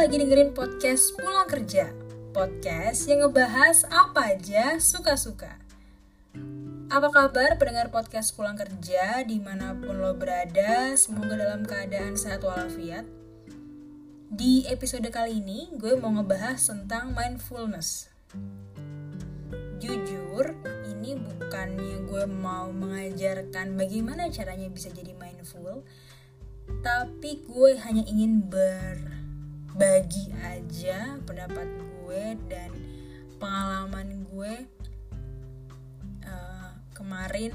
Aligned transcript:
lagi 0.00 0.16
dengerin 0.16 0.56
podcast 0.56 1.12
Pulang 1.12 1.44
Kerja. 1.44 1.92
Podcast 2.32 3.04
yang 3.04 3.20
ngebahas 3.20 3.84
apa 3.92 4.32
aja 4.32 4.80
suka-suka. 4.80 5.60
Apa 6.88 7.12
kabar 7.12 7.60
pendengar 7.60 7.92
podcast 7.92 8.32
Pulang 8.32 8.56
Kerja 8.56 9.20
di 9.28 9.36
mana 9.36 9.76
pun 9.76 10.00
lo 10.00 10.16
berada? 10.16 10.96
Semoga 10.96 11.36
dalam 11.36 11.68
keadaan 11.68 12.16
sehat 12.16 12.40
walafiat. 12.40 13.04
Di 14.32 14.64
episode 14.72 15.04
kali 15.12 15.44
ini 15.44 15.68
gue 15.76 15.92
mau 16.00 16.16
ngebahas 16.16 16.56
tentang 16.56 17.12
mindfulness. 17.12 18.08
Jujur, 19.84 20.56
ini 20.96 21.20
bukannya 21.20 22.08
gue 22.08 22.24
mau 22.24 22.72
mengajarkan 22.72 23.76
bagaimana 23.76 24.32
caranya 24.32 24.72
bisa 24.72 24.88
jadi 24.88 25.12
mindful 25.12 25.84
tapi 26.80 27.42
gue 27.44 27.74
hanya 27.82 28.06
ingin 28.06 28.46
berbagi 29.70 30.34
aja 30.42 31.14
pendapat 31.22 31.68
gue 31.70 32.24
dan 32.50 32.70
pengalaman 33.38 34.26
gue 34.26 34.54
uh, 36.26 36.74
kemarin 36.90 37.54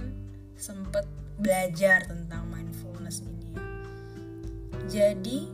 sempet 0.55 1.03
belajar 1.35 2.07
tentang 2.07 2.47
mindfulness 2.47 3.19
ini 3.19 3.45
ya. 3.51 3.63
Jadi 4.87 5.51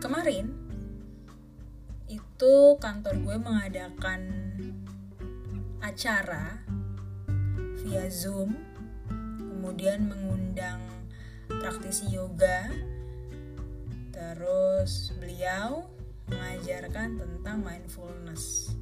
kemarin 0.00 0.56
itu 2.08 2.54
kantor 2.80 3.14
gue 3.20 3.36
mengadakan 3.36 4.20
acara 5.84 6.64
via 7.84 8.08
Zoom, 8.08 8.56
kemudian 9.36 10.08
mengundang 10.08 10.80
praktisi 11.60 12.08
yoga. 12.08 12.72
Terus 14.18 15.14
beliau 15.14 15.86
mengajarkan 16.26 17.22
tentang 17.22 17.62
mindfulness. 17.62 18.74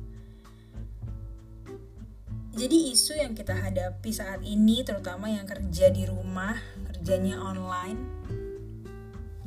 Jadi 2.56 2.97
isu 2.97 3.20
yang 3.20 3.37
kita 3.37 3.53
hadapi 3.53 4.09
saat 4.17 4.41
ini 4.41 4.81
terutama 4.81 5.28
yang 5.28 5.45
kerja 5.45 5.93
di 5.93 6.09
rumah, 6.09 6.56
kerjanya 6.89 7.37
online 7.37 8.01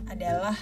adalah 0.06 0.54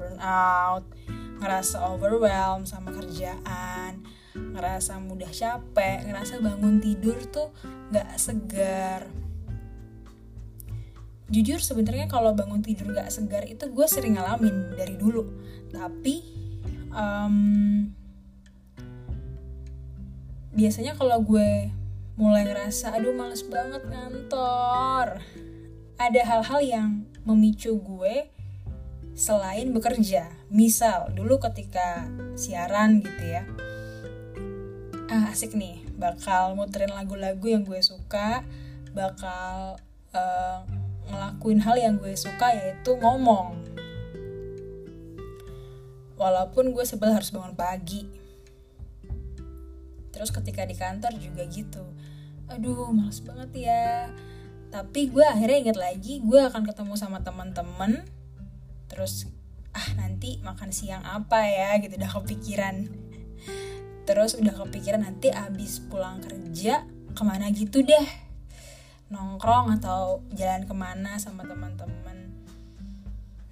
burnout, 0.00 0.88
ngerasa 1.36 1.84
overwhelmed 1.92 2.64
sama 2.64 2.96
kerjaan, 2.96 4.00
ngerasa 4.32 4.96
mudah 5.04 5.28
capek, 5.28 6.08
ngerasa 6.08 6.40
bangun 6.40 6.80
tidur 6.80 7.20
tuh 7.28 7.52
gak 7.92 8.08
segar, 8.16 9.04
jujur 11.26 11.58
sebenarnya 11.58 12.06
kalau 12.06 12.32
bangun 12.32 12.62
tidur 12.62 12.94
gak 12.94 13.10
segar 13.10 13.42
itu 13.46 13.66
gue 13.66 13.86
sering 13.86 14.18
ngalamin 14.18 14.74
dari 14.78 14.94
dulu. 14.94 15.26
Tapi 15.74 16.22
um, 16.94 17.36
biasanya 20.54 20.94
kalau 20.94 21.20
gue 21.22 21.70
mulai 22.16 22.48
ngerasa 22.48 22.96
aduh 22.96 23.12
males 23.12 23.44
banget 23.44 23.84
ngantor 23.84 25.20
ada 26.00 26.20
hal-hal 26.24 26.60
yang 26.64 26.88
memicu 27.26 27.76
gue 27.76 28.30
selain 29.16 29.72
bekerja. 29.74 30.30
Misal 30.48 31.12
dulu 31.12 31.42
ketika 31.42 32.08
siaran 32.38 33.02
gitu 33.02 33.24
ya 33.24 33.44
ah 35.06 35.30
asik 35.30 35.54
nih 35.54 35.86
bakal 35.94 36.58
muterin 36.58 36.90
lagu-lagu 36.90 37.46
yang 37.46 37.62
gue 37.62 37.78
suka 37.78 38.42
bakal 38.90 39.78
uh, 40.10 40.66
ngelakuin 41.10 41.62
hal 41.62 41.76
yang 41.78 41.94
gue 41.98 42.12
suka 42.18 42.54
yaitu 42.54 42.98
ngomong. 42.98 43.62
Walaupun 46.16 46.72
gue 46.72 46.84
sebel 46.84 47.12
harus 47.12 47.30
bangun 47.30 47.54
pagi. 47.54 48.08
Terus 50.10 50.32
ketika 50.32 50.64
di 50.64 50.72
kantor 50.72 51.12
juga 51.20 51.44
gitu. 51.46 51.84
Aduh 52.48 52.90
males 52.90 53.20
banget 53.20 53.68
ya. 53.68 54.10
Tapi 54.72 55.12
gue 55.12 55.22
akhirnya 55.22 55.70
inget 55.70 55.78
lagi 55.78 56.24
gue 56.24 56.40
akan 56.40 56.64
ketemu 56.64 56.94
sama 56.96 57.20
teman-teman. 57.20 58.02
Terus 58.88 59.28
ah 59.76 59.88
nanti 60.00 60.40
makan 60.40 60.72
siang 60.72 61.04
apa 61.04 61.44
ya? 61.46 61.76
Gitu 61.78 62.00
udah 62.00 62.12
kepikiran. 62.16 62.88
Terus 64.08 64.38
udah 64.38 64.54
kepikiran 64.66 65.04
nanti 65.04 65.28
abis 65.28 65.84
pulang 65.84 66.24
kerja 66.24 66.86
ke 67.12 67.22
mana 67.24 67.48
gitu 67.52 67.80
deh 67.80 68.25
nongkrong 69.06 69.78
atau 69.78 70.20
jalan 70.34 70.66
ke 70.66 70.74
mana 70.74 71.18
sama 71.22 71.46
teman-teman. 71.46 72.34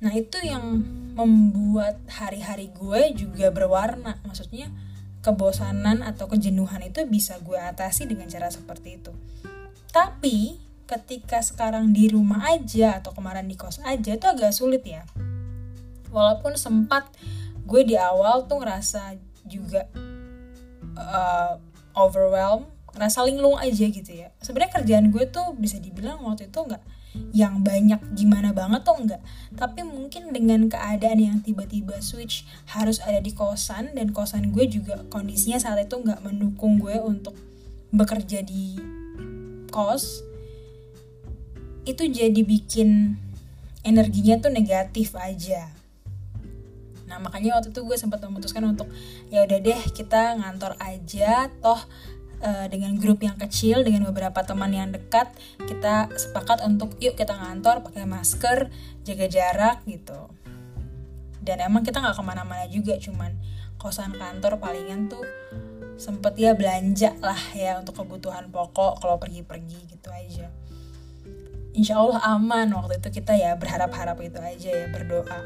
Nah 0.02 0.12
itu 0.12 0.36
yang 0.42 0.82
membuat 1.14 2.02
hari-hari 2.10 2.68
gue 2.74 3.14
juga 3.14 3.48
berwarna. 3.54 4.18
Maksudnya 4.26 4.68
kebosanan 5.24 6.04
atau 6.04 6.28
kejenuhan 6.28 6.84
itu 6.84 7.06
bisa 7.08 7.40
gue 7.40 7.56
atasi 7.56 8.04
dengan 8.04 8.28
cara 8.28 8.50
seperti 8.50 9.00
itu. 9.00 9.12
Tapi 9.94 10.60
ketika 10.84 11.40
sekarang 11.40 11.96
di 11.96 12.12
rumah 12.12 12.44
aja 12.52 13.00
atau 13.00 13.16
kemarin 13.16 13.48
di 13.48 13.56
kos 13.56 13.80
aja 13.80 14.12
itu 14.12 14.26
agak 14.28 14.52
sulit 14.52 14.84
ya. 14.84 15.06
Walaupun 16.12 16.58
sempat 16.60 17.08
gue 17.64 17.82
di 17.86 17.96
awal 17.96 18.44
tuh 18.44 18.60
ngerasa 18.60 19.16
juga 19.48 19.88
uh, 20.98 21.56
overwhelmed 21.96 22.73
ngerasa 22.94 23.26
linglung 23.26 23.58
aja 23.58 23.84
gitu 23.90 24.10
ya. 24.10 24.30
Sebenarnya 24.40 24.80
kerjaan 24.80 25.10
gue 25.10 25.24
tuh 25.28 25.52
bisa 25.58 25.82
dibilang 25.82 26.22
waktu 26.22 26.48
itu 26.48 26.60
nggak 26.62 26.82
yang 27.30 27.62
banyak 27.62 28.02
gimana 28.18 28.50
banget 28.50 28.82
tuh 28.82 28.98
enggak 28.98 29.22
tapi 29.54 29.86
mungkin 29.86 30.34
dengan 30.34 30.66
keadaan 30.66 31.22
yang 31.22 31.38
tiba-tiba 31.46 32.02
switch 32.02 32.42
harus 32.74 32.98
ada 32.98 33.22
di 33.22 33.30
kosan 33.30 33.94
dan 33.94 34.10
kosan 34.10 34.50
gue 34.50 34.66
juga 34.66 34.98
kondisinya 35.14 35.62
saat 35.62 35.86
itu 35.86 35.94
nggak 35.94 36.26
mendukung 36.26 36.82
gue 36.82 36.98
untuk 36.98 37.38
bekerja 37.94 38.42
di 38.42 38.74
kos 39.70 40.26
itu 41.86 42.02
jadi 42.10 42.40
bikin 42.42 43.20
energinya 43.84 44.40
tuh 44.40 44.48
negatif 44.48 45.12
aja. 45.14 45.68
Nah 47.04 47.20
makanya 47.20 47.60
waktu 47.60 47.70
itu 47.70 47.84
gue 47.84 47.96
sempat 48.00 48.24
memutuskan 48.24 48.64
untuk 48.64 48.88
ya 49.28 49.44
udah 49.44 49.58
deh 49.60 49.80
kita 49.92 50.40
ngantor 50.40 50.74
aja 50.80 51.52
toh 51.60 51.78
uh, 52.44 52.66
dengan 52.68 52.94
grup 53.00 53.24
yang 53.24 53.40
kecil 53.40 53.80
dengan 53.82 54.06
beberapa 54.12 54.44
teman 54.44 54.70
yang 54.70 54.92
dekat 54.92 55.32
kita 55.64 56.12
sepakat 56.12 56.60
untuk 56.68 56.92
yuk 57.00 57.16
kita 57.16 57.32
ngantor 57.32 57.80
pakai 57.80 58.04
masker 58.04 58.68
jaga 59.02 59.26
jarak 59.26 59.76
gitu. 59.88 60.28
Dan 61.40 61.60
emang 61.64 61.84
kita 61.84 62.00
nggak 62.00 62.16
ke 62.16 62.24
mana-mana 62.24 62.64
juga 62.68 62.96
cuman 63.00 63.36
kosan 63.80 64.16
kantor 64.16 64.60
palingan 64.60 65.12
tuh 65.12 65.24
sempet 66.00 66.34
ya 66.40 66.56
belanja 66.56 67.14
lah 67.20 67.38
ya 67.52 67.78
untuk 67.78 68.00
kebutuhan 68.00 68.48
pokok 68.48 69.00
kalau 69.00 69.16
pergi-pergi 69.20 69.78
gitu 69.88 70.08
aja. 70.08 70.48
Insya 71.74 71.98
Allah 71.98 72.22
aman 72.38 72.70
waktu 72.70 73.02
itu 73.02 73.20
kita 73.20 73.34
ya 73.34 73.58
berharap-harap 73.58 74.18
itu 74.22 74.38
aja 74.38 74.70
ya 74.72 74.86
berdoa. 74.88 75.40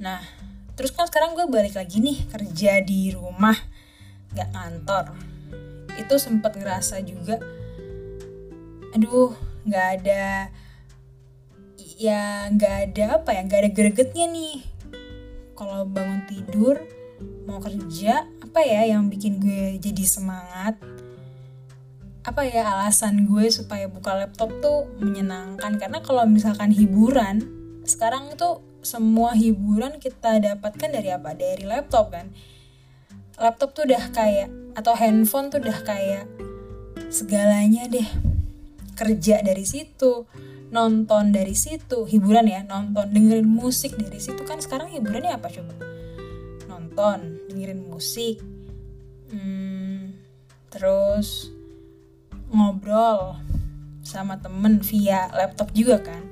Nah 0.00 0.20
terus 0.76 0.92
kan 0.92 1.08
sekarang 1.08 1.36
gue 1.36 1.48
balik 1.48 1.76
lagi 1.76 2.00
nih 2.00 2.28
kerja 2.28 2.80
di 2.84 3.12
rumah 3.12 3.56
nggak 4.34 4.48
ngantor 4.54 5.04
itu 5.98 6.14
sempat 6.16 6.56
ngerasa 6.56 7.02
juga 7.02 7.38
aduh 8.94 9.34
nggak 9.66 9.86
ada 10.00 10.50
ya 12.00 12.48
nggak 12.48 12.76
ada 12.90 13.20
apa 13.20 13.36
ya 13.36 13.44
nggak 13.44 13.60
ada 13.60 13.70
gregetnya 13.76 14.26
nih. 14.32 14.64
Kalau 15.52 15.84
bangun 15.84 16.24
tidur 16.24 16.80
mau 17.44 17.60
kerja 17.60 18.24
apa 18.40 18.64
ya 18.64 18.88
yang 18.88 19.12
bikin 19.12 19.36
gue 19.36 19.76
jadi 19.76 20.04
semangat? 20.08 20.80
Apa 22.24 22.48
ya 22.48 22.64
alasan 22.72 23.28
gue 23.28 23.52
supaya 23.52 23.84
buka 23.84 24.16
laptop 24.16 24.48
tuh 24.64 24.88
menyenangkan? 24.96 25.76
Karena 25.76 26.00
kalau 26.00 26.24
misalkan 26.24 26.72
hiburan 26.72 27.44
sekarang 27.84 28.32
itu 28.32 28.64
semua 28.80 29.36
hiburan 29.36 30.00
kita 30.00 30.40
dapatkan 30.40 30.88
dari 30.88 31.12
apa? 31.12 31.36
Dari 31.36 31.68
laptop 31.68 32.16
kan 32.16 32.32
laptop 33.40 33.72
tuh 33.72 33.88
udah 33.88 34.12
kayak 34.12 34.52
atau 34.76 34.92
handphone 34.92 35.48
tuh 35.48 35.64
udah 35.64 35.80
kayak 35.82 36.28
segalanya 37.08 37.88
deh. 37.88 38.06
Kerja 38.94 39.40
dari 39.40 39.64
situ 39.64 40.28
nonton 40.70 41.34
dari 41.34 41.56
situ 41.56 42.06
hiburan 42.06 42.46
ya 42.46 42.62
nonton 42.62 43.10
dengerin 43.10 43.48
musik 43.48 43.96
dari 43.96 44.20
situ. 44.20 44.44
Kan 44.44 44.60
sekarang 44.60 44.92
hiburannya 44.92 45.32
apa 45.32 45.48
coba? 45.48 45.72
Nonton 46.68 47.48
dengerin 47.48 47.80
musik 47.88 48.44
hmm, 49.32 50.14
terus 50.68 51.48
ngobrol 52.52 53.40
sama 54.04 54.36
temen 54.36 54.84
via 54.84 55.32
laptop 55.32 55.72
juga 55.72 56.04
kan. 56.04 56.22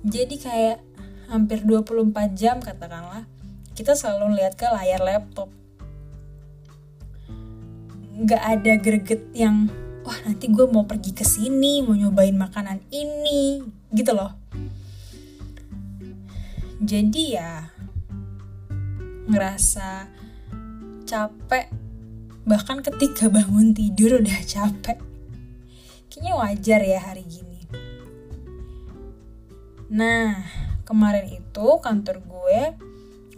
Jadi 0.00 0.40
kayak 0.40 0.80
hampir 1.28 1.62
24 1.62 2.32
jam 2.32 2.58
katakanlah 2.64 3.28
kita 3.76 3.92
selalu 3.92 4.40
lihat 4.40 4.56
ke 4.56 4.66
layar 4.66 5.04
laptop 5.04 5.59
nggak 8.20 8.42
ada 8.44 8.72
greget 8.76 9.32
yang 9.32 9.72
wah 10.04 10.18
nanti 10.28 10.52
gue 10.52 10.68
mau 10.68 10.84
pergi 10.84 11.16
ke 11.16 11.24
sini 11.24 11.80
mau 11.80 11.96
nyobain 11.96 12.36
makanan 12.36 12.84
ini 12.92 13.64
gitu 13.96 14.12
loh. 14.12 14.36
Jadi 16.80 17.36
ya 17.36 17.64
ngerasa 19.28 20.08
capek. 21.08 21.72
Bahkan 22.44 22.84
ketika 22.84 23.32
bangun 23.32 23.72
tidur 23.72 24.20
udah 24.20 24.40
capek. 24.44 25.00
Kayaknya 26.12 26.32
wajar 26.36 26.80
ya 26.84 27.00
hari 27.00 27.24
gini. 27.24 27.60
Nah 29.88 30.44
kemarin 30.84 31.24
itu 31.40 31.68
kantor 31.80 32.20
gue 32.20 32.60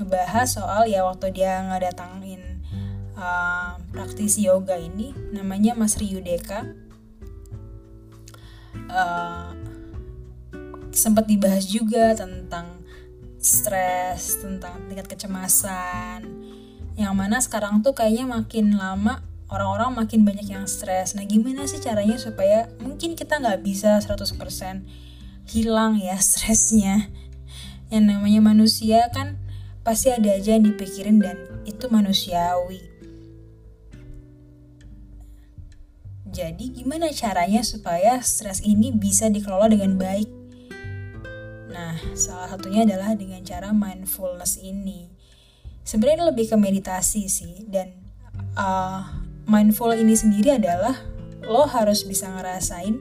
ngebahas 0.01 0.49
soal 0.49 0.91
ya 0.91 1.07
waktu 1.07 1.31
dia 1.31 1.63
ngedatangin 1.71 2.52
uh, 3.17 3.79
praktisi 3.91 4.47
yoga 4.47 4.77
ini 4.77 5.13
namanya 5.33 5.77
Mas 5.77 5.97
Ryu 6.01 6.21
Deka 6.21 6.67
uh, 8.93 9.51
sempat 10.93 11.25
dibahas 11.25 11.65
juga 11.67 12.13
tentang 12.13 12.85
stres, 13.43 14.39
tentang 14.39 14.87
tingkat 14.87 15.09
kecemasan. 15.11 16.23
Yang 16.95 17.15
mana 17.17 17.37
sekarang 17.41 17.81
tuh 17.81 17.97
kayaknya 17.97 18.29
makin 18.29 18.77
lama 18.77 19.25
orang-orang 19.49 20.05
makin 20.05 20.23
banyak 20.23 20.47
yang 20.47 20.65
stres. 20.69 21.17
Nah, 21.17 21.25
gimana 21.25 21.65
sih 21.67 21.81
caranya 21.81 22.21
supaya 22.21 22.69
mungkin 22.79 23.17
kita 23.17 23.41
nggak 23.41 23.65
bisa 23.65 23.99
100% 23.99 24.85
hilang 25.49 25.99
ya 25.99 26.17
stresnya. 26.21 27.09
Yang 27.93 28.05
namanya 28.17 28.41
manusia 28.41 29.09
kan 29.13 29.41
pasti 29.83 30.15
ada 30.15 30.33
aja 30.33 30.55
yang 30.55 30.65
dipikirin 30.69 31.19
dan 31.19 31.37
itu 31.67 31.91
manusiawi. 31.91 32.92
Jadi 36.33 36.73
gimana 36.73 37.13
caranya 37.13 37.61
supaya 37.61 38.17
stres 38.25 38.65
ini 38.65 38.89
bisa 38.89 39.29
dikelola 39.29 39.69
dengan 39.69 40.01
baik? 40.01 40.25
Nah, 41.69 42.01
salah 42.17 42.49
satunya 42.49 42.89
adalah 42.89 43.13
dengan 43.13 43.45
cara 43.45 43.69
mindfulness 43.77 44.57
ini. 44.57 45.13
Sebenarnya 45.85 46.33
lebih 46.33 46.49
ke 46.49 46.57
meditasi 46.57 47.29
sih 47.29 47.69
dan 47.69 47.93
uh, 48.57 49.13
mindful 49.45 49.93
ini 49.93 50.17
sendiri 50.17 50.57
adalah 50.57 51.05
lo 51.45 51.69
harus 51.69 52.01
bisa 52.09 52.33
ngerasain 52.33 52.97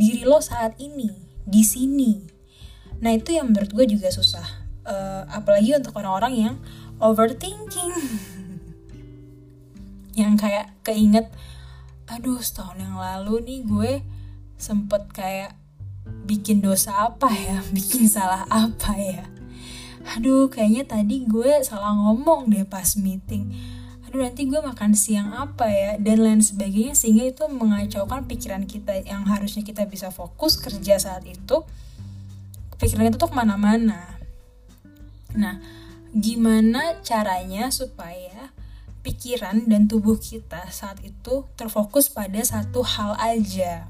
diri 0.00 0.24
lo 0.24 0.40
saat 0.40 0.72
ini 0.80 1.12
di 1.44 1.60
sini. 1.60 2.24
Nah 3.04 3.12
itu 3.12 3.36
yang 3.36 3.52
menurut 3.52 3.76
gue 3.76 3.92
juga 3.92 4.08
susah, 4.08 4.46
uh, 4.88 5.28
apalagi 5.28 5.76
untuk 5.76 6.00
orang-orang 6.00 6.48
yang 6.48 6.54
overthinking, 6.96 7.92
yang 10.20 10.40
kayak 10.40 10.72
keinget 10.80 11.28
aduh 12.08 12.40
setahun 12.40 12.80
yang 12.80 12.96
lalu 12.96 13.44
nih 13.44 13.60
gue 13.68 13.92
sempet 14.58 15.06
kayak 15.14 15.54
bikin 16.24 16.60
dosa 16.60 17.08
apa 17.08 17.28
ya? 17.32 17.60
Bikin 17.76 18.08
salah 18.08 18.44
apa 18.48 18.96
ya? 18.96 19.24
Aduh 20.16 20.48
kayaknya 20.48 20.88
tadi 20.88 21.24
gue 21.24 21.60
salah 21.64 21.92
ngomong 21.92 22.48
deh 22.48 22.64
pas 22.64 22.96
meeting. 22.96 23.52
Aduh 24.08 24.24
nanti 24.24 24.48
gue 24.48 24.56
makan 24.56 24.96
siang 24.96 25.36
apa 25.36 25.68
ya? 25.68 26.00
Dan 26.00 26.24
lain 26.24 26.40
sebagainya 26.40 26.96
sehingga 26.96 27.28
itu 27.28 27.44
mengacaukan 27.48 28.24
pikiran 28.24 28.64
kita 28.64 29.04
yang 29.04 29.28
harusnya 29.28 29.60
kita 29.64 29.84
bisa 29.84 30.08
fokus 30.08 30.56
kerja 30.56 30.96
saat 30.96 31.28
itu. 31.28 31.64
Pikiran 32.80 33.12
itu 33.12 33.20
tuh 33.20 33.28
ke 33.28 33.36
mana-mana. 33.36 34.16
Nah 35.36 35.60
gimana 36.16 36.96
caranya 37.04 37.68
supaya 37.68 38.48
pikiran 39.02 39.66
dan 39.70 39.86
tubuh 39.86 40.18
kita 40.18 40.68
saat 40.68 40.98
itu 41.06 41.46
terfokus 41.54 42.10
pada 42.10 42.38
satu 42.42 42.82
hal 42.82 43.14
aja. 43.18 43.88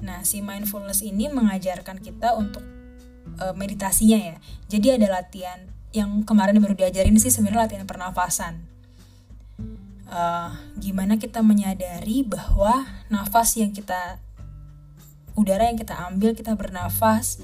Nah, 0.00 0.22
si 0.22 0.40
mindfulness 0.40 1.04
ini 1.04 1.28
mengajarkan 1.28 1.98
kita 2.00 2.34
untuk 2.38 2.62
uh, 3.42 3.54
meditasinya 3.54 4.18
ya. 4.18 4.36
Jadi 4.70 5.00
ada 5.00 5.20
latihan 5.20 5.68
yang 5.92 6.22
kemarin 6.22 6.60
baru 6.60 6.76
diajarin 6.76 7.16
sih 7.20 7.32
sebenarnya 7.32 7.68
latihan 7.68 7.86
pernafasan. 7.88 8.64
Uh, 10.08 10.56
gimana 10.80 11.20
kita 11.20 11.44
menyadari 11.44 12.24
bahwa 12.24 12.88
nafas 13.12 13.60
yang 13.60 13.76
kita 13.76 14.16
udara 15.36 15.68
yang 15.68 15.76
kita 15.76 15.94
ambil 16.08 16.32
kita 16.32 16.56
bernafas 16.56 17.38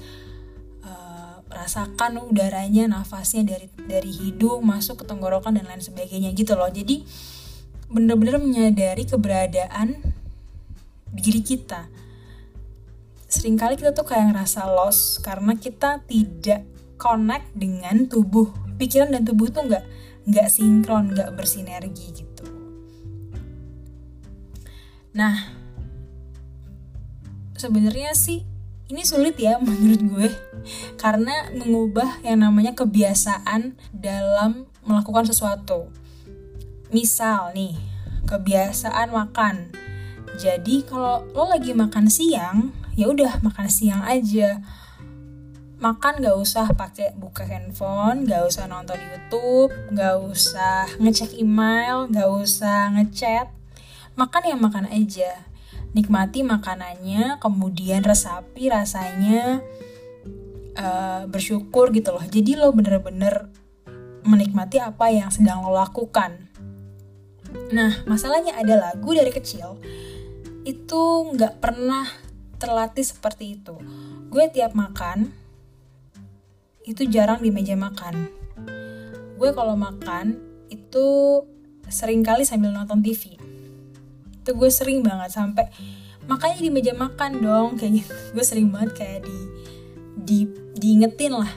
rasakan 1.49 2.19
udaranya 2.25 2.89
nafasnya 2.89 3.45
dari 3.45 3.67
dari 3.85 4.09
hidung 4.09 4.65
masuk 4.65 5.01
ke 5.01 5.05
tenggorokan 5.05 5.55
dan 5.55 5.69
lain 5.69 5.81
sebagainya 5.81 6.33
gitu 6.33 6.57
loh. 6.57 6.69
Jadi 6.69 7.05
bener-bener 7.89 8.41
menyadari 8.41 9.05
keberadaan 9.05 10.01
diri 11.13 11.41
kita. 11.45 11.87
Seringkali 13.29 13.77
kita 13.77 13.93
tuh 13.93 14.07
kayak 14.07 14.33
ngerasa 14.33 14.65
lost 14.69 15.21
karena 15.21 15.53
kita 15.57 16.01
tidak 16.09 16.65
connect 16.97 17.53
dengan 17.53 18.09
tubuh. 18.09 18.49
Pikiran 18.75 19.13
dan 19.13 19.23
tubuh 19.23 19.47
tuh 19.53 19.69
nggak 19.69 19.85
nggak 20.25 20.47
sinkron 20.49 21.13
nggak 21.13 21.29
bersinergi 21.37 22.05
gitu. 22.11 22.45
Nah 25.13 25.55
sebenarnya 27.55 28.11
sih 28.17 28.43
ini 28.85 29.01
sulit 29.01 29.33
ya 29.41 29.57
menurut 29.57 30.01
gue 30.05 30.29
karena 31.01 31.49
mengubah 31.57 32.21
yang 32.21 32.45
namanya 32.45 32.77
kebiasaan 32.77 33.73
dalam 33.89 34.69
melakukan 34.85 35.25
sesuatu. 35.25 35.89
Misal 36.93 37.49
nih, 37.57 37.73
kebiasaan 38.29 39.09
makan. 39.09 39.73
Jadi 40.37 40.85
kalau 40.85 41.25
lo 41.33 41.49
lagi 41.49 41.73
makan 41.73 42.05
siang, 42.13 42.69
ya 42.93 43.09
udah 43.09 43.41
makan 43.41 43.67
siang 43.73 44.05
aja. 44.05 44.61
Makan 45.75 46.23
gak 46.23 46.37
usah 46.37 46.69
pakai 46.71 47.17
buka 47.17 47.43
handphone, 47.43 48.29
gak 48.29 48.47
usah 48.47 48.69
nonton 48.69 49.01
YouTube, 49.01 49.73
gak 49.91 50.21
usah 50.21 50.87
ngecek 51.01 51.35
email, 51.41 52.05
gak 52.13 52.29
usah 52.29 52.93
ngechat. 52.95 53.49
Makan 54.15 54.43
ya 54.45 54.55
makan 54.55 54.85
aja 54.87 55.54
nikmati 55.95 56.43
makanannya 56.43 57.39
kemudian 57.39 58.03
resapi 58.03 58.67
rasanya 58.67 59.63
uh, 60.75 61.23
bersyukur 61.31 61.95
gitu 61.95 62.11
loh. 62.11 62.21
Jadi 62.27 62.59
lo 62.59 62.75
bener-bener 62.75 63.47
menikmati 64.27 64.83
apa 64.83 65.07
yang 65.07 65.31
sedang 65.31 65.63
lo 65.63 65.71
lakukan. 65.71 66.51
Nah 67.71 68.03
masalahnya 68.03 68.59
ada 68.59 68.91
lagu 68.91 69.15
dari 69.15 69.31
kecil 69.31 69.79
itu 70.67 71.01
nggak 71.31 71.63
pernah 71.63 72.03
terlatih 72.59 73.07
seperti 73.07 73.55
itu. 73.55 73.79
Gue 74.27 74.51
tiap 74.51 74.75
makan 74.75 75.31
itu 76.83 77.07
jarang 77.07 77.39
di 77.39 77.55
meja 77.55 77.79
makan. 77.79 78.27
Gue 79.39 79.55
kalau 79.55 79.79
makan 79.79 80.43
itu 80.67 81.39
sering 81.87 82.19
kali 82.19 82.43
sambil 82.43 82.75
nonton 82.75 82.99
TV 82.99 83.44
itu 84.45 84.53
gue 84.53 84.69
sering 84.69 85.01
banget 85.01 85.33
sampai 85.33 85.65
makanya 86.29 86.61
di 86.61 86.69
meja 86.69 86.93
makan 86.93 87.41
dong 87.41 87.81
kayak 87.81 88.05
gitu. 88.05 88.13
Gue 88.37 88.45
sering 88.45 88.69
banget 88.69 88.93
kayak 88.93 89.19
di 89.25 89.37
di 90.13 90.39
diingetin 90.77 91.33
lah. 91.33 91.49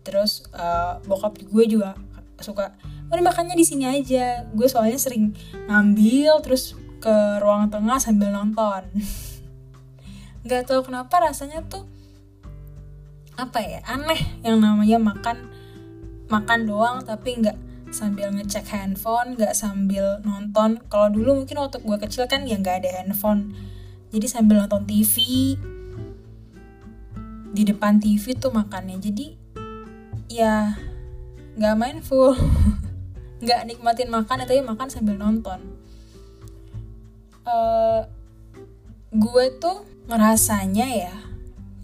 Terus 0.00 0.48
uh, 0.56 1.00
bokap 1.04 1.36
gue 1.44 1.64
juga 1.68 1.92
suka 2.40 2.72
udah 3.12 3.24
makannya 3.24 3.52
di 3.52 3.68
sini 3.68 3.84
aja. 3.84 4.48
Gue 4.56 4.64
soalnya 4.64 4.96
sering 4.96 5.36
ngambil 5.68 6.40
terus 6.40 6.72
ke 7.04 7.40
ruang 7.44 7.68
tengah 7.68 8.00
sambil 8.00 8.32
nonton. 8.32 8.88
Nggak 10.44 10.72
tahu 10.72 10.88
kenapa 10.88 11.20
rasanya 11.20 11.60
tuh 11.68 11.84
apa 13.34 13.58
ya 13.60 13.80
aneh 13.84 14.20
yang 14.46 14.62
namanya 14.62 14.96
makan 15.02 15.50
makan 16.30 16.70
doang 16.70 17.02
tapi 17.02 17.34
nggak 17.42 17.58
sambil 17.94 18.34
ngecek 18.34 18.66
handphone 18.74 19.38
nggak 19.38 19.54
sambil 19.54 20.18
nonton. 20.26 20.82
Kalau 20.90 21.14
dulu 21.14 21.46
mungkin 21.46 21.62
waktu 21.62 21.78
gue 21.78 21.98
kecil 22.02 22.26
kan 22.26 22.42
ya 22.42 22.58
nggak 22.58 22.82
ada 22.82 22.90
handphone. 22.98 23.54
Jadi 24.10 24.26
sambil 24.26 24.58
nonton 24.66 24.82
TV 24.82 25.14
di 27.54 27.62
depan 27.62 28.02
TV 28.02 28.34
tuh 28.34 28.50
makannya. 28.50 28.98
Jadi 28.98 29.38
ya 30.26 30.74
nggak 31.54 31.78
mindful 31.78 32.34
nggak 33.46 33.60
nikmatin 33.70 34.10
makan 34.10 34.42
tapi 34.42 34.58
makan 34.58 34.90
sambil 34.90 35.14
nonton. 35.14 35.62
Uh, 37.46 38.02
gue 39.14 39.44
tuh 39.62 39.86
ngerasanya 40.10 40.86
ya 40.90 41.14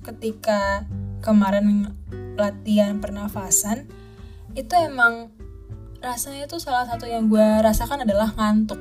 ketika 0.02 0.90
kemarin 1.23 1.95
latihan 2.35 2.99
pernafasan 2.99 3.87
itu 4.59 4.73
emang 4.75 5.31
rasanya 6.00 6.49
tuh 6.49 6.57
salah 6.57 6.88
satu 6.88 7.04
yang 7.04 7.28
gue 7.28 7.47
rasakan 7.61 8.09
adalah 8.09 8.33
ngantuk. 8.33 8.80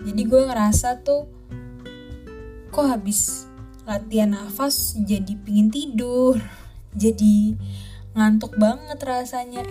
Jadi 0.00 0.22
gue 0.28 0.42
ngerasa 0.44 1.00
tuh 1.00 1.24
kok 2.68 2.86
habis 2.86 3.48
latihan 3.88 4.36
nafas 4.36 4.94
jadi 5.02 5.34
pingin 5.40 5.72
tidur 5.72 6.38
jadi 7.02 7.56
ngantuk 8.12 8.60
banget 8.60 9.00
rasanya. 9.00 9.64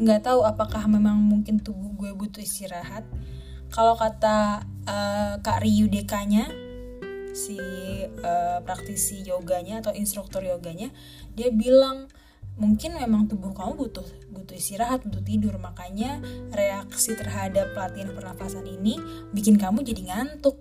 Nggak 0.00 0.28
tahu 0.28 0.44
apakah 0.44 0.84
memang 0.84 1.20
mungkin 1.20 1.60
tubuh 1.60 1.92
gue 1.96 2.12
butuh 2.12 2.44
istirahat. 2.44 3.08
Kalau 3.72 3.96
kata 3.96 4.68
uh, 4.84 5.34
kak 5.40 5.64
Ryu 5.64 5.88
dekanya 5.88 6.50
si 7.30 7.56
uh, 8.04 8.58
praktisi 8.66 9.22
yoganya 9.22 9.78
atau 9.78 9.94
instruktur 9.94 10.42
yoganya 10.42 10.90
dia 11.38 11.54
bilang 11.54 12.10
mungkin 12.60 12.94
memang 13.00 13.24
tubuh 13.26 13.56
kamu 13.56 13.88
butuh 13.88 14.04
butuh 14.30 14.54
istirahat 14.54 15.02
butuh 15.08 15.24
tidur. 15.24 15.56
Makanya 15.56 16.20
reaksi 16.52 17.16
terhadap 17.16 17.72
pelatihan 17.72 18.12
pernafasan 18.12 18.68
ini 18.68 19.00
bikin 19.32 19.56
kamu 19.56 19.80
jadi 19.80 20.12
ngantuk. 20.12 20.60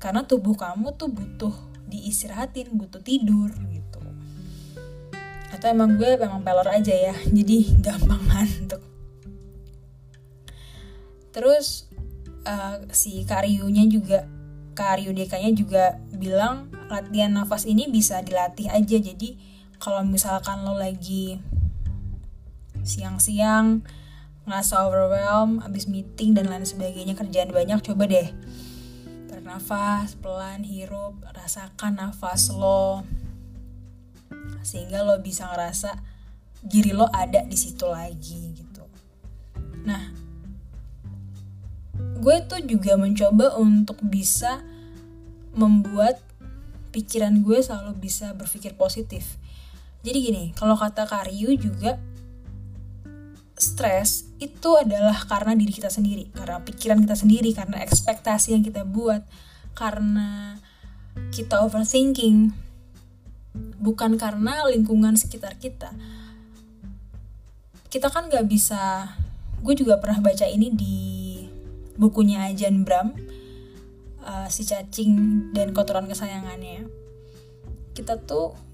Karena 0.00 0.24
tubuh 0.24 0.56
kamu 0.56 0.96
tuh 0.96 1.12
butuh 1.12 1.54
diistirahatin 1.86 2.72
butuh 2.74 3.04
tidur 3.04 3.52
gitu. 3.70 4.00
Atau 5.52 5.70
emang 5.70 6.00
gue 6.00 6.16
memang 6.16 6.40
pelor 6.42 6.66
aja 6.66 6.90
ya 6.90 7.14
jadi 7.36 7.58
gampang 7.84 8.24
ngantuk. 8.24 8.82
Terus 11.30 11.92
uh, 12.48 12.80
si 12.90 13.22
karyunya 13.28 13.84
juga 13.86 14.24
karyu 14.74 15.14
juga 15.54 16.02
bilang 16.10 16.66
latihan 16.90 17.30
nafas 17.30 17.62
ini 17.64 17.86
bisa 17.86 18.22
dilatih 18.24 18.70
aja. 18.70 18.98
Jadi 18.98 19.53
kalau 19.84 20.00
misalkan 20.00 20.64
lo 20.64 20.72
lagi 20.72 21.36
siang-siang 22.80 23.84
ngerasa 24.48 24.88
overwhelm 24.88 25.60
abis 25.60 25.84
meeting 25.84 26.32
dan 26.32 26.48
lain 26.48 26.64
sebagainya 26.64 27.12
kerjaan 27.12 27.52
banyak 27.52 27.84
coba 27.84 28.08
deh 28.08 28.28
tarik 29.44 30.24
pelan 30.24 30.64
hirup 30.64 31.20
rasakan 31.36 32.00
nafas 32.00 32.48
lo. 32.48 33.04
Sehingga 34.64 35.04
lo 35.04 35.20
bisa 35.20 35.52
ngerasa 35.52 36.00
diri 36.64 36.96
lo 36.96 37.04
ada 37.12 37.44
di 37.44 37.52
situ 37.52 37.84
lagi 37.84 38.56
gitu. 38.56 38.84
Nah 39.84 40.16
gue 42.24 42.36
tuh 42.48 42.64
juga 42.64 42.96
mencoba 42.96 43.60
untuk 43.60 44.00
bisa 44.00 44.64
membuat 45.52 46.24
pikiran 46.88 47.44
gue 47.44 47.60
selalu 47.60 48.00
bisa 48.00 48.32
berpikir 48.32 48.72
positif 48.80 49.36
jadi 50.04 50.18
gini, 50.20 50.44
kalau 50.52 50.76
kata 50.76 51.08
Karyu 51.08 51.56
juga 51.56 51.96
stres 53.56 54.28
itu 54.36 54.76
adalah 54.76 55.16
karena 55.24 55.56
diri 55.56 55.72
kita 55.72 55.88
sendiri, 55.88 56.28
karena 56.36 56.60
pikiran 56.60 57.00
kita 57.00 57.16
sendiri, 57.16 57.56
karena 57.56 57.80
ekspektasi 57.80 58.52
yang 58.52 58.60
kita 58.60 58.84
buat, 58.84 59.24
karena 59.72 60.60
kita 61.32 61.64
overthinking, 61.64 62.52
bukan 63.80 64.20
karena 64.20 64.68
lingkungan 64.68 65.16
sekitar 65.16 65.56
kita. 65.56 65.96
Kita 67.88 68.12
kan 68.12 68.28
gak 68.28 68.44
bisa, 68.44 69.08
gue 69.64 69.72
juga 69.72 69.96
pernah 70.02 70.20
baca 70.20 70.44
ini 70.44 70.68
di 70.68 70.98
bukunya 71.96 72.50
Ajan 72.52 72.84
Bram, 72.84 73.16
uh, 74.20 74.52
si 74.52 74.68
cacing 74.68 75.48
dan 75.56 75.72
kotoran 75.72 76.04
kesayangannya. 76.10 76.90
Kita 77.94 78.18
tuh 78.20 78.73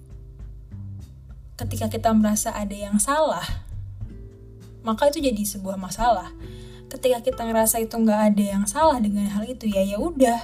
ketika 1.61 1.93
kita 1.93 2.11
merasa 2.17 2.57
ada 2.57 2.73
yang 2.73 2.97
salah, 2.97 3.45
maka 4.81 5.13
itu 5.13 5.21
jadi 5.21 5.45
sebuah 5.45 5.77
masalah. 5.77 6.33
Ketika 6.89 7.21
kita 7.21 7.45
ngerasa 7.45 7.85
itu 7.85 7.93
nggak 7.93 8.21
ada 8.33 8.45
yang 8.57 8.65
salah 8.65 8.97
dengan 8.97 9.29
hal 9.29 9.45
itu, 9.45 9.69
ya 9.69 9.85
ya 9.85 10.01
udah. 10.01 10.41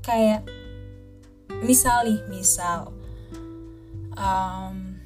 Kayak 0.00 0.48
misal 1.60 2.08
nih, 2.08 2.20
misal 2.32 2.92
um, 4.16 4.96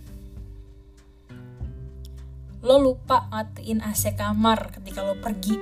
lo 2.62 2.76
lupa 2.78 3.26
matiin 3.35 3.82
AC 3.82 4.14
kamar 4.14 4.70
ketika 4.78 5.02
lo 5.02 5.18
pergi. 5.18 5.58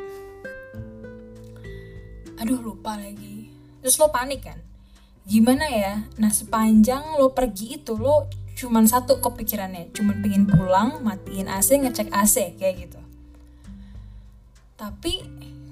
Aduh 2.37 2.61
lupa 2.61 3.01
lagi. 3.01 3.49
Terus 3.81 3.97
lo 3.97 4.13
panik 4.13 4.45
kan? 4.45 4.61
Gimana 5.25 5.67
ya? 5.73 6.05
Nah 6.21 6.31
sepanjang 6.31 7.17
lo 7.17 7.33
pergi 7.33 7.81
itu 7.81 7.97
lo 7.97 8.29
cuman 8.57 8.89
satu 8.89 9.21
kepikirannya 9.21 9.93
cuman 9.93 10.25
pengen 10.25 10.49
pulang 10.49 11.05
matiin 11.05 11.45
AC 11.45 11.77
ngecek 11.77 12.09
AC 12.09 12.57
kayak 12.57 12.89
gitu. 12.89 13.01
Tapi 14.81 15.21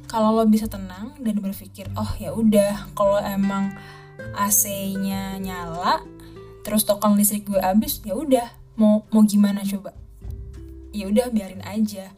kalau 0.05 0.37
lo 0.37 0.45
bisa 0.45 0.69
tenang 0.69 1.17
dan 1.17 1.41
berpikir 1.41 1.89
oh 1.97 2.13
ya 2.21 2.37
udah 2.37 2.93
kalau 2.93 3.17
emang 3.25 3.73
AC-nya 4.37 5.41
nyala 5.41 6.05
terus 6.61 6.85
token 6.85 7.17
listrik 7.17 7.49
gue 7.49 7.59
habis 7.59 8.05
ya 8.05 8.13
udah 8.13 8.53
mau 8.77 9.09
mau 9.09 9.25
gimana 9.25 9.65
coba? 9.65 9.97
Ya 10.93 11.09
udah 11.09 11.33
biarin 11.33 11.65
aja. 11.65 12.13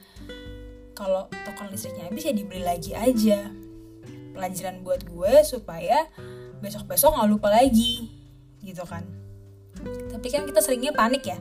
Kalau 0.99 1.31
token 1.47 1.71
listriknya 1.71 2.11
habis 2.11 2.27
ya 2.27 2.35
dibeli 2.35 2.67
lagi 2.67 2.91
aja. 2.91 3.55
Pelajaran 4.35 4.83
buat 4.83 5.07
gue 5.07 5.33
supaya 5.47 6.11
besok 6.59 6.91
besok 6.91 7.15
nggak 7.15 7.31
lupa 7.31 7.55
lagi 7.55 8.11
gitu 8.67 8.83
kan 8.83 9.25
tapi 10.11 10.26
kan 10.33 10.49
kita 10.49 10.61
seringnya 10.64 10.92
panik 10.97 11.28
ya. 11.28 11.38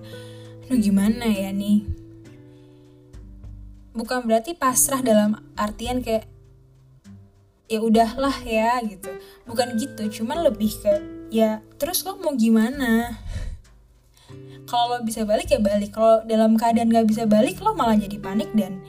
Lu 0.70 0.78
gimana 0.82 1.30
ya 1.30 1.54
nih? 1.54 1.86
Bukan 3.96 4.28
berarti 4.28 4.58
pasrah 4.58 5.00
dalam 5.00 5.40
artian 5.56 6.04
kayak 6.04 6.28
ya 7.66 7.82
udahlah 7.82 8.36
ya 8.46 8.78
gitu. 8.86 9.10
Bukan 9.50 9.78
gitu 9.80 10.22
cuman 10.22 10.46
lebih 10.46 10.70
ke 10.70 10.94
ya 11.34 11.62
terus 11.82 12.06
lo 12.06 12.18
mau 12.20 12.34
gimana? 12.38 13.18
Kalau 14.66 14.98
lo 14.98 14.98
bisa 15.06 15.24
balik 15.24 15.54
ya 15.54 15.62
balik. 15.62 15.94
Kalau 15.94 16.26
dalam 16.26 16.58
keadaan 16.58 16.90
gak 16.90 17.08
bisa 17.10 17.30
balik 17.30 17.62
lo 17.62 17.78
malah 17.78 17.98
jadi 17.98 18.18
panik 18.18 18.50
dan 18.58 18.82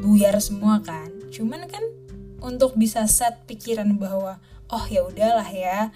buyar 0.00 0.36
semua 0.40 0.80
kan. 0.80 1.12
Cuman 1.28 1.68
kan 1.68 1.84
untuk 2.40 2.74
bisa 2.74 3.04
set 3.04 3.44
pikiran 3.44 4.00
bahwa 4.00 4.40
oh 4.72 4.84
ya 4.88 5.04
udahlah 5.04 5.48
ya. 5.52 5.92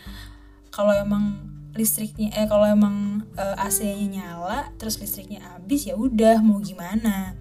Kalau 0.69 0.93
emang 0.93 1.54
listriknya 1.75 2.31
eh 2.39 2.47
kalau 2.47 2.71
emang 2.71 3.27
uh, 3.35 3.57
AC-nya 3.59 4.07
nyala 4.07 4.71
terus 4.79 4.99
listriknya 5.03 5.43
habis 5.55 5.91
ya 5.91 5.99
udah 5.99 6.39
mau 6.41 6.63
gimana. 6.63 7.35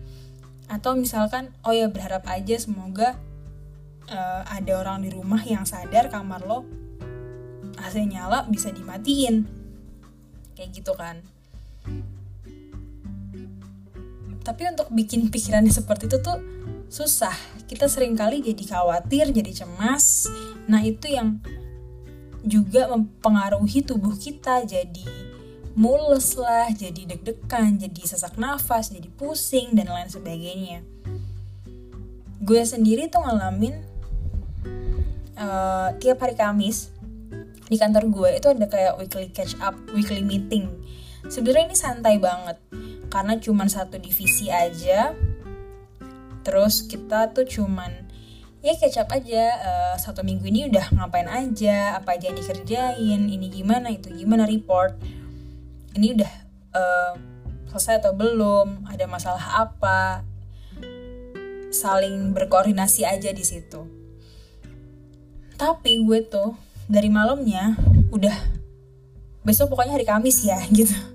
Atau 0.65 0.97
misalkan 0.97 1.53
oh 1.61 1.73
ya 1.73 1.85
berharap 1.89 2.25
aja 2.25 2.57
semoga 2.57 3.13
uh, 4.09 4.41
ada 4.49 4.73
orang 4.81 5.05
di 5.05 5.13
rumah 5.13 5.41
yang 5.45 5.69
sadar 5.69 6.09
kamar 6.09 6.41
lo 6.43 6.65
AC 7.77 8.01
nyala 8.01 8.49
bisa 8.49 8.73
dimatiin. 8.73 9.45
Kayak 10.57 10.69
gitu 10.81 10.93
kan. 10.97 11.21
Tapi 14.43 14.61
untuk 14.67 14.91
bikin 14.91 15.31
pikirannya 15.31 15.71
seperti 15.71 16.09
itu 16.09 16.19
tuh 16.19 16.41
susah. 16.91 17.33
Kita 17.69 17.87
sering 17.87 18.17
kali 18.17 18.43
jadi 18.43 18.63
khawatir 18.65 19.29
jadi 19.29 19.51
cemas. 19.63 20.27
Nah 20.67 20.83
itu 20.83 21.09
yang 21.09 21.39
juga 22.43 22.91
mempengaruhi 22.91 23.81
tubuh 23.87 24.13
kita 24.19 24.67
jadi 24.67 25.07
mules 25.73 26.37
lah, 26.37 26.69
jadi 26.69 27.15
deg-degan, 27.15 27.81
jadi 27.81 28.01
sesak 28.05 28.37
nafas, 28.37 28.93
jadi 28.93 29.09
pusing 29.09 29.73
dan 29.73 29.89
lain 29.89 30.11
sebagainya. 30.11 30.85
Gue 32.43 32.61
sendiri 32.61 33.09
tuh 33.09 33.23
ngalamin 33.23 33.81
uh, 35.39 35.95
tiap 35.97 36.21
hari 36.21 36.35
Kamis 36.37 36.93
di 37.71 37.79
kantor 37.79 38.11
gue 38.11 38.29
itu 38.37 38.47
ada 38.51 38.67
kayak 38.69 38.99
weekly 38.99 39.31
catch 39.33 39.57
up, 39.63 39.73
weekly 39.95 40.21
meeting. 40.21 40.69
Sebenarnya 41.25 41.71
ini 41.71 41.77
santai 41.79 42.19
banget 42.19 42.59
karena 43.07 43.39
cuman 43.39 43.71
satu 43.71 43.97
divisi 43.97 44.51
aja. 44.51 45.15
Terus 46.43 46.83
kita 46.83 47.31
tuh 47.31 47.47
cuman 47.47 48.12
ya 48.63 48.73
kecap 48.79 49.11
aja. 49.11 49.43
Uh, 49.59 49.95
satu 49.99 50.23
minggu 50.23 50.47
ini 50.47 50.71
udah 50.71 50.95
ngapain 50.95 51.27
aja 51.27 51.99
apa 51.99 52.15
aja 52.15 52.31
yang 52.31 52.39
dikerjain 52.39 53.21
ini 53.27 53.47
gimana 53.51 53.91
itu 53.91 54.09
gimana 54.15 54.47
report. 54.47 54.95
Ini 55.93 56.17
udah 56.17 56.31
uh, 56.73 57.13
selesai 57.69 58.01
atau 58.01 58.15
belum 58.15 58.87
ada 58.87 59.05
masalah 59.05 59.67
apa? 59.67 60.23
Saling 61.69 62.31
berkoordinasi 62.31 63.03
aja 63.03 63.29
di 63.29 63.43
situ. 63.43 63.83
Tapi 65.59 66.01
gue 66.01 66.25
tuh 66.25 66.55
dari 66.87 67.11
malamnya 67.11 67.75
udah 68.09 68.33
besok 69.43 69.75
pokoknya 69.75 69.99
hari 69.99 70.07
Kamis 70.07 70.39
ya 70.47 70.57
gitu 70.77 71.12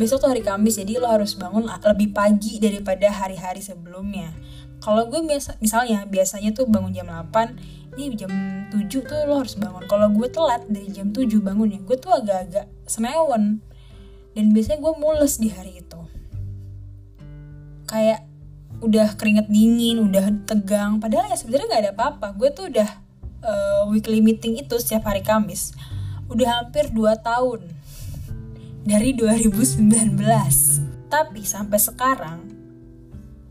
besok 0.00 0.24
tuh 0.24 0.32
hari 0.32 0.40
Kamis 0.40 0.80
jadi 0.80 0.96
lo 0.96 1.12
harus 1.12 1.36
bangun 1.36 1.68
lebih 1.68 2.16
pagi 2.16 2.56
daripada 2.56 3.12
hari-hari 3.12 3.60
sebelumnya. 3.60 4.32
Kalau 4.80 5.04
gue 5.12 5.20
biasa 5.20 5.60
misalnya 5.60 6.08
biasanya 6.08 6.56
tuh 6.56 6.64
bangun 6.64 6.96
jam 6.96 7.12
8 7.12 7.92
ini 8.00 8.16
jam 8.16 8.32
7 8.72 8.88
tuh 8.88 9.28
lo 9.28 9.44
harus 9.44 9.60
bangun. 9.60 9.84
Kalau 9.84 10.08
gue 10.08 10.24
telat 10.32 10.64
dari 10.72 10.88
jam 10.88 11.12
7 11.12 11.28
bangunnya 11.44 11.84
gue 11.84 11.96
tuh 12.00 12.16
agak-agak 12.16 12.64
senewan 12.88 13.60
dan 14.32 14.44
biasanya 14.56 14.80
gue 14.80 14.92
mules 14.96 15.36
di 15.36 15.52
hari 15.52 15.84
itu. 15.84 16.00
Kayak 17.84 18.24
udah 18.80 19.12
keringet 19.20 19.52
dingin 19.52 20.00
udah 20.00 20.32
tegang. 20.48 20.96
Padahal 20.96 21.28
ya 21.28 21.36
sebenarnya 21.36 21.66
nggak 21.68 21.82
ada 21.84 21.92
apa-apa. 21.92 22.26
Gue 22.40 22.48
tuh 22.48 22.72
udah 22.72 22.88
uh, 23.44 23.82
weekly 23.92 24.24
meeting 24.24 24.56
itu 24.56 24.80
setiap 24.80 25.04
hari 25.12 25.20
Kamis. 25.20 25.76
Udah 26.32 26.64
hampir 26.64 26.88
2 26.88 26.96
tahun 27.20 27.79
dari 28.86 29.12
2019 29.12 29.88
tapi 31.10 31.42
sampai 31.42 31.78
sekarang 31.78 32.40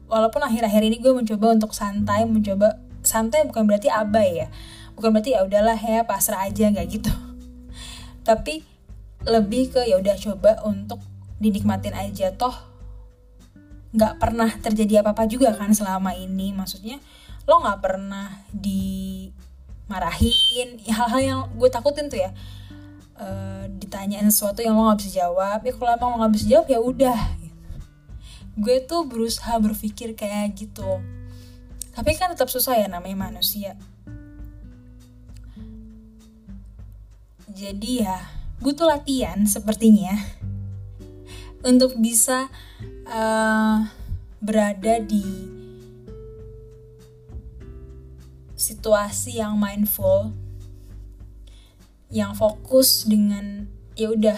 walaupun 0.10 0.42
akhir-akhir 0.42 0.82
ini 0.82 0.98
gue 0.98 1.14
mencoba 1.14 1.54
untuk 1.54 1.72
santai 1.76 2.26
mencoba 2.26 2.90
santai 3.04 3.48
bukan 3.48 3.68
berarti 3.68 3.90
abai 3.92 4.46
ya. 4.46 4.48
Bukan 4.96 5.16
berarti 5.16 5.32
ya 5.36 5.44
udahlah 5.48 5.80
ya 5.80 6.04
pasrah 6.04 6.48
aja 6.48 6.68
nggak 6.72 6.88
gitu. 6.92 7.12
Tapi 8.28 8.64
lebih 9.28 9.72
ke 9.76 9.84
ya 9.88 10.00
udah 10.00 10.16
coba 10.20 10.60
untuk 10.68 11.00
dinikmatin 11.40 11.96
aja. 11.96 12.32
Toh 12.36 12.56
nggak 13.90 14.22
pernah 14.22 14.54
terjadi 14.62 15.02
apa 15.02 15.16
apa 15.16 15.26
juga 15.28 15.56
kan 15.56 15.72
selama 15.72 16.14
ini. 16.16 16.52
Maksudnya 16.52 17.00
lo 17.48 17.64
nggak 17.64 17.80
pernah 17.80 18.44
dimarahin. 18.52 19.10
Hal-hal 20.92 21.22
yang 21.24 21.40
gue 21.56 21.70
takutin 21.72 22.12
tuh 22.12 22.20
ya 22.20 22.32
uh, 23.20 23.68
ditanyain 23.78 24.26
sesuatu 24.32 24.64
yang 24.64 24.80
lo 24.80 24.90
nggak 24.90 25.00
bisa 25.04 25.12
jawab. 25.22 25.60
Ya 25.62 25.72
kalau 25.76 25.92
emang 25.94 26.10
lo 26.16 26.16
nggak 26.24 26.34
bisa 26.40 26.46
jawab 26.48 26.68
ya 26.72 26.80
udah. 26.80 27.20
Gue 28.60 28.84
tuh 28.84 29.06
berusaha 29.08 29.56
berpikir 29.60 30.16
kayak 30.16 30.56
gitu. 30.58 31.00
Tapi 31.94 32.12
kan 32.16 32.32
tetap 32.32 32.48
susah 32.48 32.80
ya 32.80 32.88
namanya 32.88 33.30
manusia. 33.30 33.76
Jadi 37.52 38.08
ya 38.08 38.24
butuh 38.64 38.88
latihan 38.88 39.44
sepertinya 39.44 40.16
untuk 41.60 41.96
bisa 42.00 42.48
uh, 43.04 43.84
berada 44.40 45.04
di 45.04 45.24
situasi 48.56 49.40
yang 49.40 49.60
mindful 49.60 50.32
yang 52.10 52.34
fokus 52.34 53.06
dengan 53.06 53.70
ya 53.94 54.10
udah 54.10 54.38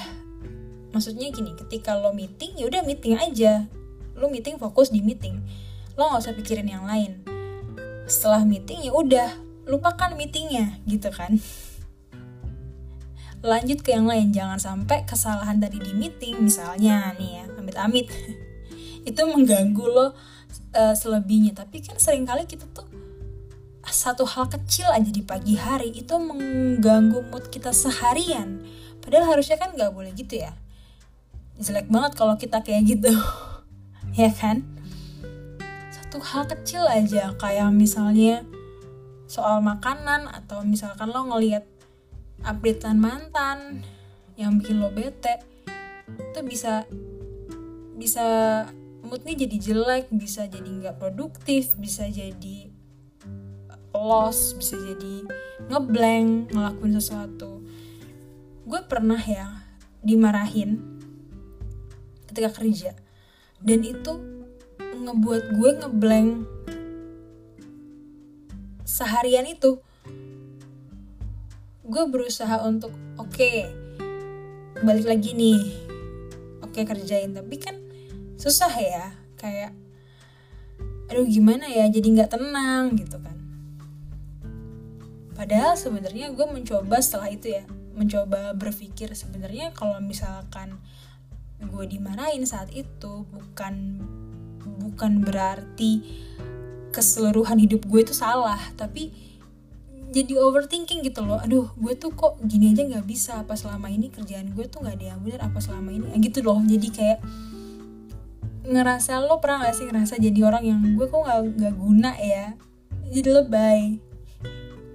maksudnya 0.92 1.32
gini 1.32 1.56
ketika 1.56 1.96
lo 1.96 2.12
meeting 2.12 2.60
ya 2.60 2.68
udah 2.68 2.84
meeting 2.84 3.16
aja. 3.16 3.68
Lo 4.16 4.28
meeting 4.28 4.60
fokus 4.60 4.92
di 4.92 5.00
meeting. 5.00 5.40
Lo 5.96 6.12
nggak 6.12 6.22
usah 6.28 6.36
pikirin 6.36 6.68
yang 6.68 6.84
lain. 6.84 7.24
Setelah 8.06 8.44
meeting 8.44 8.84
ya 8.84 8.92
udah 8.92 9.32
lupakan 9.66 10.12
meetingnya 10.20 10.84
gitu 10.84 11.08
kan. 11.16 11.40
Lanjut 13.42 13.82
ke 13.82 13.96
yang 13.96 14.06
lain 14.06 14.36
jangan 14.36 14.62
sampai 14.62 15.08
kesalahan 15.08 15.58
tadi 15.58 15.82
di 15.82 15.96
meeting 15.96 16.44
misalnya 16.44 17.16
nih 17.16 17.42
ya 17.42 17.44
amit-amit. 17.56 18.12
Itu 19.10 19.25
mengganggu 19.25 19.86
lo 19.88 20.13
uh, 20.75 20.94
selebihnya. 20.94 21.56
Tapi 21.56 21.82
kan 21.82 21.98
sering 21.98 22.28
kali 22.28 22.46
kita 22.46 22.68
tuh 22.70 22.86
satu 23.90 24.30
hal 24.30 24.46
kecil 24.46 24.86
aja 24.94 25.10
di 25.10 25.26
pagi 25.26 25.58
hari 25.58 25.90
itu 25.90 26.14
mengganggu 26.22 27.26
mood 27.34 27.50
kita 27.50 27.74
seharian. 27.74 28.62
Padahal 29.02 29.34
harusnya 29.38 29.58
kan 29.58 29.74
nggak 29.74 29.90
boleh 29.90 30.14
gitu 30.14 30.38
ya. 30.38 30.54
Jelek 31.58 31.90
banget 31.90 32.14
kalau 32.14 32.38
kita 32.38 32.62
kayak 32.62 32.98
gitu. 32.98 33.14
Ya 34.12 34.28
kan? 34.28 34.68
Satu 35.88 36.20
hal 36.20 36.44
kecil 36.44 36.84
aja 36.84 37.32
kayak 37.40 37.72
misalnya 37.72 38.44
soal 39.24 39.64
makanan 39.64 40.28
atau 40.28 40.68
misalkan 40.68 41.08
lo 41.08 41.24
ngelihat 41.32 41.64
updatean 42.44 43.00
mantan 43.00 43.88
yang 44.36 44.60
bikin 44.60 44.84
lo 44.84 44.92
bete 44.92 45.40
itu 46.12 46.40
bisa 46.44 46.84
bisa 47.96 48.28
moodnya 49.06 49.32
jadi 49.38 49.58
jelek 49.72 50.12
bisa 50.12 50.52
jadi 50.52 50.68
nggak 50.68 51.00
produktif 51.00 51.72
bisa 51.80 52.12
jadi 52.12 52.71
loss 53.92 54.56
bisa 54.56 54.80
jadi 54.80 55.28
ngeblank 55.68 56.52
ngelakuin 56.52 56.96
sesuatu. 56.96 57.60
Gue 58.64 58.82
pernah 58.88 59.20
ya 59.20 59.68
dimarahin 60.00 60.80
ketika 62.32 62.50
kerja. 62.56 62.96
Dan 63.62 63.84
itu 63.86 64.14
ngebuat 64.80 65.44
gue 65.60 65.72
ngeblank 65.84 66.30
seharian 68.88 69.46
itu. 69.46 69.84
Gue 71.84 72.04
berusaha 72.08 72.64
untuk 72.64 72.96
oke 73.20 73.36
okay, 73.36 73.68
balik 74.82 75.12
lagi 75.12 75.36
nih. 75.36 75.62
Oke 76.64 76.82
okay, 76.82 76.84
kerjain. 76.88 77.36
Tapi 77.36 77.56
kan 77.60 77.75
susah 78.40 78.72
ya 78.72 79.12
kayak 79.36 79.75
aduh 81.12 81.27
gimana 81.27 81.68
ya? 81.68 81.92
Jadi 81.92 82.08
nggak 82.16 82.32
tenang 82.40 82.96
gitu 82.96 83.20
kan 83.20 83.41
padahal 85.42 85.74
sebenarnya 85.74 86.38
gue 86.38 86.46
mencoba 86.46 87.01
setelah 87.01 87.34
itu 87.34 87.58
ya 87.58 87.66
mencoba 87.98 88.54
berpikir 88.54 89.10
sebenarnya 89.18 89.74
kalau 89.74 89.98
misalkan 89.98 90.77
gue 91.58 91.86
dimarahin 91.90 92.46
saat 92.46 92.70
itu 92.77 93.25
bukan 93.25 93.98
bukan 94.62 95.25
berarti 95.25 96.06
keseluruhan 96.94 97.58
hidup 97.58 97.90
gue 97.90 98.06
itu 98.06 98.14
salah 98.14 98.62
tapi 98.77 99.10
jadi 100.12 100.38
overthinking 100.38 101.01
gitu 101.08 101.25
loh. 101.25 101.42
Aduh 101.42 101.74
gue 101.74 101.98
tuh 101.98 102.14
kok 102.14 102.38
gini 102.46 102.77
aja 102.77 102.86
nggak 102.86 103.08
bisa 103.10 103.42
apa 103.42 103.58
selama 103.58 103.90
ini 103.90 104.14
kerjaan 104.14 104.54
gue 104.54 104.70
tuh 104.70 104.86
nggak 104.86 105.01
ada 105.01 105.06
yang 105.18 105.20
bener 105.25 105.42
apa 105.42 105.58
selama 105.58 105.90
ini 105.90 106.06
gitu 106.22 106.46
loh. 106.46 106.62
Jadi 106.62 106.88
kayak 106.94 107.20
ngerasa 108.62 109.25
lo 109.25 109.42
pernah 109.42 109.66
gak 109.66 109.74
sih 109.74 109.90
ngerasa 109.90 110.22
jadi 110.22 110.38
orang 110.46 110.64
yang 110.70 110.80
gue 110.94 111.10
kok 111.10 111.25
nggak 111.58 111.75
guna 111.82 112.14
ya? 112.22 112.54
Jadi 113.10 113.30
lebay 113.34 114.11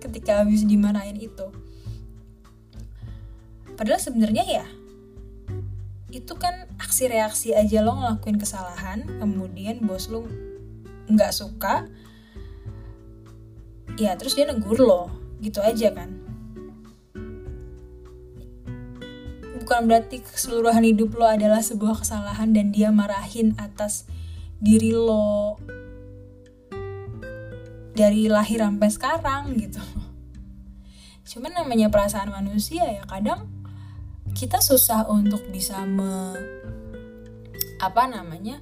ketika 0.07 0.42
habis 0.42 0.62
dimarahin 0.62 1.19
itu. 1.19 1.51
Padahal 3.77 4.01
sebenarnya 4.01 4.45
ya 4.47 4.66
itu 6.16 6.33
kan 6.38 6.71
aksi 6.81 7.12
reaksi 7.12 7.53
aja 7.53 7.85
lo 7.85 7.99
ngelakuin 7.99 8.40
kesalahan 8.40 9.05
kemudian 9.21 9.85
bos 9.85 10.09
lo 10.09 10.25
nggak 11.12 11.35
suka 11.35 11.85
ya 14.01 14.16
terus 14.16 14.33
dia 14.33 14.49
negur 14.49 14.81
lo 14.81 15.12
gitu 15.45 15.61
aja 15.61 15.92
kan. 15.92 16.25
Bukan 19.61 19.90
berarti 19.90 20.23
keseluruhan 20.23 20.87
hidup 20.87 21.19
lo 21.19 21.27
adalah 21.27 21.59
sebuah 21.59 22.01
kesalahan 22.01 22.55
dan 22.55 22.71
dia 22.71 22.95
marahin 22.95 23.59
atas 23.59 24.07
diri 24.62 24.95
lo 24.95 25.59
dari 27.97 28.29
lahir 28.29 28.61
sampai 28.61 28.91
sekarang 28.93 29.57
gitu. 29.57 29.81
Cuman 31.27 31.57
namanya 31.57 31.89
perasaan 31.89 32.31
manusia 32.31 32.85
ya 32.87 33.03
kadang 33.09 33.49
kita 34.37 34.61
susah 34.61 35.09
untuk 35.09 35.43
bisa 35.49 35.81
me 35.89 36.37
apa 37.81 38.05
namanya 38.09 38.61